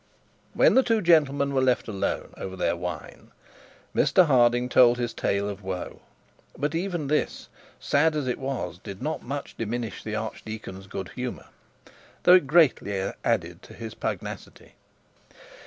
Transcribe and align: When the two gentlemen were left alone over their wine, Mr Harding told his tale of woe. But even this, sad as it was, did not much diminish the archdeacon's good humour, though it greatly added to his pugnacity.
When 0.55 0.73
the 0.73 0.81
two 0.81 0.99
gentlemen 1.03 1.53
were 1.53 1.61
left 1.61 1.87
alone 1.87 2.33
over 2.35 2.55
their 2.55 2.75
wine, 2.75 3.29
Mr 3.95 4.25
Harding 4.25 4.67
told 4.67 4.97
his 4.97 5.13
tale 5.13 5.47
of 5.47 5.61
woe. 5.61 6.01
But 6.57 6.73
even 6.73 7.05
this, 7.05 7.49
sad 7.79 8.15
as 8.15 8.25
it 8.27 8.39
was, 8.39 8.79
did 8.79 8.99
not 8.99 9.21
much 9.21 9.55
diminish 9.59 10.01
the 10.03 10.15
archdeacon's 10.15 10.87
good 10.87 11.09
humour, 11.09 11.49
though 12.23 12.33
it 12.33 12.47
greatly 12.47 13.11
added 13.23 13.61
to 13.61 13.75
his 13.75 13.93
pugnacity. 13.93 14.73